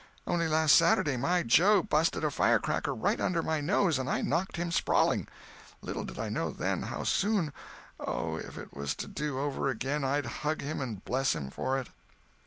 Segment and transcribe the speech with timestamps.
[0.25, 4.55] Only last Saturday my Joe busted a firecracker right under my nose and I knocked
[4.57, 5.27] him sprawling.
[5.83, 10.25] Little did I know then, how soon—Oh, if it was to do over again I'd
[10.25, 11.89] hug him and bless him for it."